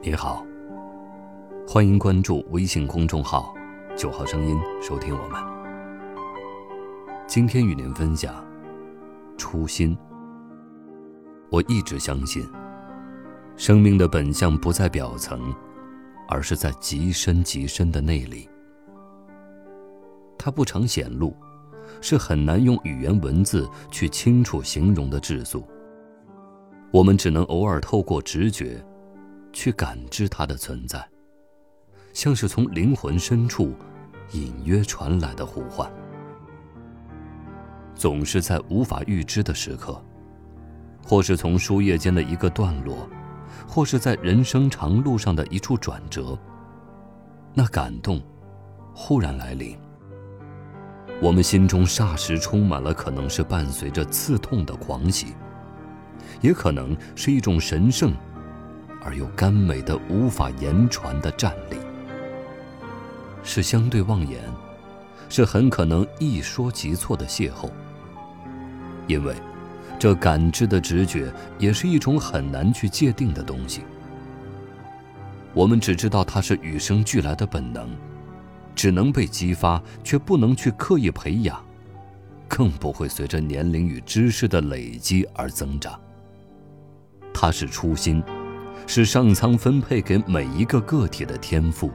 [0.00, 0.46] 你好，
[1.66, 3.52] 欢迎关注微信公众号
[3.98, 5.42] “九号声音”，收听我们。
[7.26, 8.32] 今天与您分享
[9.36, 9.98] 初心。
[11.50, 12.48] 我一直相信，
[13.56, 15.52] 生命的本相不在表层，
[16.28, 18.48] 而是在极深极深的内里。
[20.38, 21.34] 它不常显露，
[22.00, 25.66] 是很难用语言文字去清楚形容的质素。
[26.92, 28.80] 我们只能偶尔透过直觉。
[29.52, 31.04] 去感知它的存在，
[32.12, 33.74] 像是从灵魂深处
[34.32, 35.90] 隐约传来的呼唤。
[37.94, 40.00] 总是在无法预知的时刻，
[41.04, 43.08] 或是从书页间的一个段落，
[43.66, 46.38] 或是在人生长路上的一处转折，
[47.54, 48.22] 那感动
[48.94, 49.76] 忽然来临，
[51.20, 55.34] 我们心中霎时充满了可能是伴随着刺痛的狂喜，
[56.40, 58.12] 也可能是一种神圣。
[59.08, 61.78] 而又甘美的无法言传的站立，
[63.42, 64.38] 是相对望言，
[65.30, 67.70] 是很可能一说即错的邂逅。
[69.06, 69.34] 因为，
[69.98, 73.80] 这感知的直觉也是一种很难去界定的东西。
[75.54, 77.88] 我们只知道它是与生俱来的本能，
[78.74, 81.64] 只能被激发，却不能去刻意培养，
[82.46, 85.98] 更不会随着年龄与知识的累积而增长。
[87.32, 88.22] 它是初心。
[88.88, 91.92] 是上苍分配给每一个个体的天赋，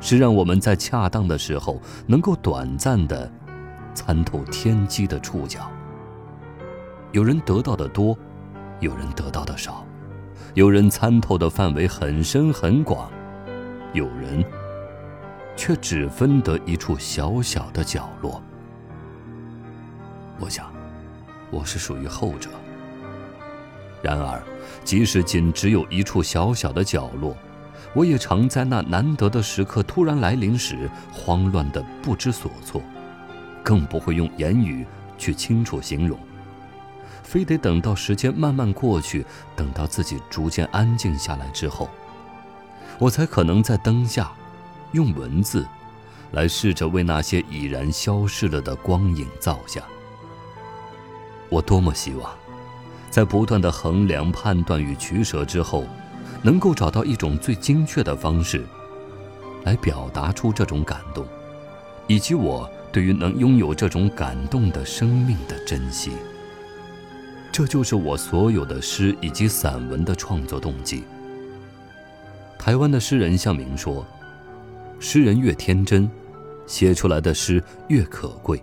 [0.00, 3.30] 是让我们在恰当的时候能够短暂的
[3.92, 5.70] 参透天机的触角。
[7.12, 8.16] 有人得到的多，
[8.80, 9.84] 有人得到的少，
[10.54, 13.10] 有人参透的范围很深很广，
[13.92, 14.42] 有人
[15.54, 18.42] 却只分得一处小小的角落。
[20.40, 20.72] 我想，
[21.50, 22.48] 我是属于后者。
[24.04, 24.42] 然而，
[24.84, 27.34] 即使仅只有一处小小的角落，
[27.94, 32.82] 我也常在那难得的时刻突然来临时，慌乱的不知所措，
[33.62, 34.84] 更不会用言语
[35.16, 36.18] 去清楚形容，
[37.22, 39.24] 非得等到时间慢慢过去，
[39.56, 41.88] 等到自己逐渐安静下来之后，
[42.98, 44.30] 我才可能在灯下，
[44.92, 45.66] 用文字，
[46.32, 49.82] 来试着为那些已然消逝了的光影造下。
[51.48, 52.43] 我多么希望。
[53.14, 55.84] 在不断的衡量、判断与取舍之后，
[56.42, 58.64] 能够找到一种最精确的方式，
[59.62, 61.24] 来表达出这种感动，
[62.08, 66.10] 以及我对于能拥有这种感动的生命的珍惜。
[67.52, 71.04] 这就是我所有的诗以及散文的创作动机。
[72.58, 74.04] 台湾的诗人向明说
[74.98, 76.10] ：“诗人越天真，
[76.66, 78.60] 写出来的诗越可贵。”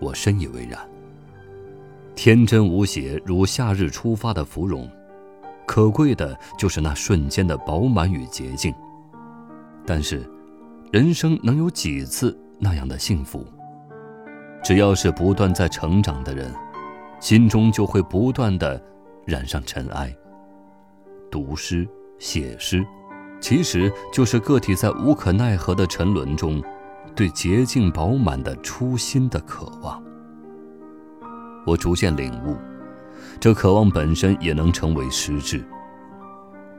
[0.00, 0.80] 我深以为然。
[2.14, 4.88] 天真无邪，如夏日出发的芙蓉，
[5.66, 8.72] 可贵的就是那瞬间的饱满与洁净。
[9.86, 10.22] 但是，
[10.92, 13.44] 人生能有几次那样的幸福？
[14.62, 16.54] 只要是不断在成长的人，
[17.18, 18.80] 心中就会不断的
[19.26, 20.14] 染上尘埃。
[21.30, 22.86] 读诗、写诗，
[23.40, 26.62] 其实就是个体在无可奈何的沉沦中，
[27.16, 30.00] 对洁净饱满的初心的渴望。
[31.64, 32.56] 我逐渐领悟，
[33.40, 35.64] 这渴望本身也能成为实质。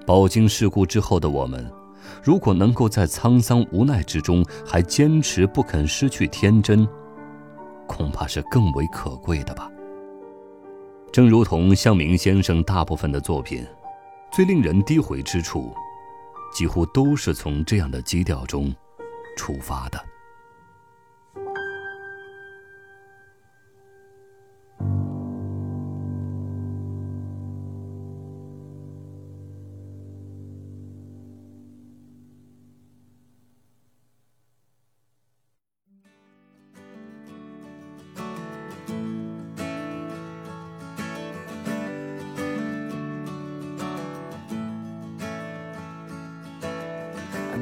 [0.05, 1.71] 饱经世故之后的我们，
[2.21, 6.87] 如果能够在沧桑无奈之中还坚持不肯失去天真，
[7.87, 9.69] 恐怕是更为可贵的吧。
[11.11, 13.65] 正如同向明先生大部分的作品，
[14.31, 15.71] 最令人低回之处，
[16.53, 18.73] 几乎都是从这样的基调中
[19.37, 20.12] 出发的。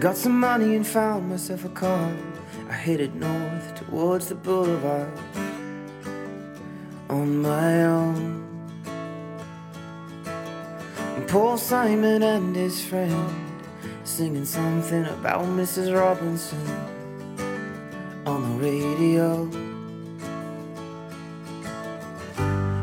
[0.01, 2.11] Got some money and found myself a car.
[2.67, 5.11] I headed north towards the boulevard
[7.07, 8.43] on my own.
[10.95, 13.61] And Paul Simon and his friend
[14.03, 15.95] singing something about Mrs.
[15.95, 16.67] Robinson
[18.25, 19.43] on the radio.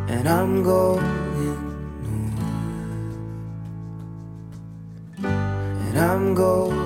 [0.07, 1.03] And I'm going
[2.05, 2.39] north.
[5.89, 6.78] And I'm going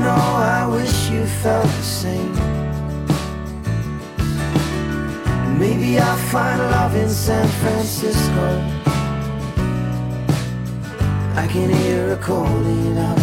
[0.00, 0.24] know,
[0.58, 2.34] I wish you felt the same.
[5.58, 8.46] Maybe I'll find love in San Francisco.
[11.42, 13.18] I can hear a calling out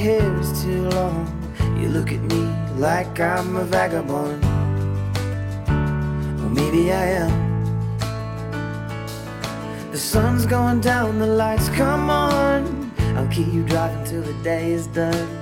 [0.00, 1.26] hair is too long.
[1.78, 2.42] You look at me
[2.78, 4.42] like I'm a vagabond.
[6.38, 7.32] Well, maybe I am.
[9.92, 12.90] The sun's going down, the lights come on.
[13.16, 15.39] I'll keep you driving till the day is done.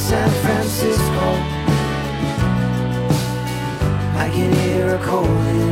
[0.00, 1.26] San Francisco.
[4.16, 5.69] I can hear her calling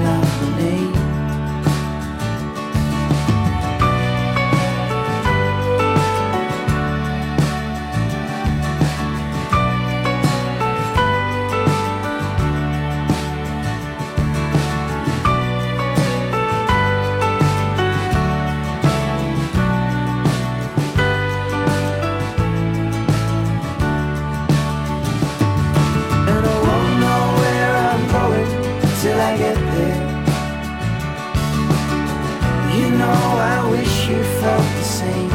[34.10, 35.28] you felt the same.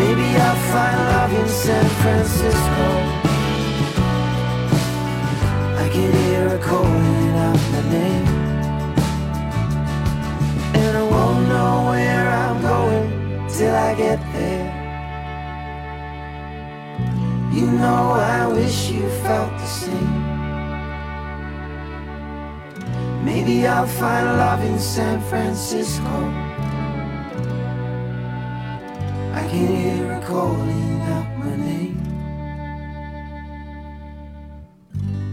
[0.00, 2.86] Maybe I'll find love in San Francisco.
[5.82, 8.26] I can hear her calling out my name.
[10.80, 14.66] And I won't know where I'm going till I get there.
[17.52, 18.02] You know,
[18.38, 20.13] I wish you felt the same.
[23.44, 26.16] Maybe I'll find love in San Francisco.
[29.34, 32.00] I can hear her calling out my name.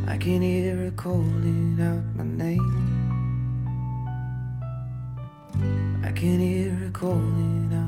[0.10, 2.60] I can hear her calling out my name.
[6.04, 7.81] I can hear her calling out